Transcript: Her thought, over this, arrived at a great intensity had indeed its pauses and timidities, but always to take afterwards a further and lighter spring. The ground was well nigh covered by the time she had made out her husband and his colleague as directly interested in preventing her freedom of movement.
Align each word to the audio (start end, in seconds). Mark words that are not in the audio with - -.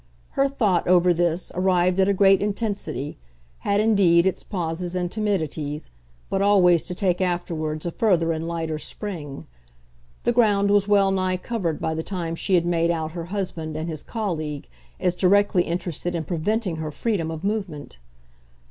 Her 0.31 0.47
thought, 0.49 0.87
over 0.87 1.13
this, 1.13 1.51
arrived 1.53 1.99
at 1.99 2.07
a 2.07 2.13
great 2.15 2.41
intensity 2.41 3.19
had 3.59 3.79
indeed 3.79 4.25
its 4.25 4.43
pauses 4.43 4.95
and 4.95 5.11
timidities, 5.11 5.91
but 6.27 6.41
always 6.41 6.81
to 6.87 6.95
take 6.95 7.21
afterwards 7.21 7.85
a 7.85 7.91
further 7.91 8.31
and 8.31 8.47
lighter 8.47 8.79
spring. 8.79 9.45
The 10.23 10.31
ground 10.33 10.71
was 10.71 10.87
well 10.87 11.11
nigh 11.11 11.37
covered 11.37 11.79
by 11.79 11.93
the 11.93 12.01
time 12.01 12.33
she 12.33 12.55
had 12.55 12.65
made 12.65 12.89
out 12.89 13.11
her 13.11 13.25
husband 13.25 13.77
and 13.77 13.87
his 13.87 14.01
colleague 14.01 14.67
as 14.99 15.13
directly 15.13 15.65
interested 15.65 16.15
in 16.15 16.23
preventing 16.23 16.77
her 16.77 16.89
freedom 16.89 17.29
of 17.29 17.43
movement. 17.43 17.99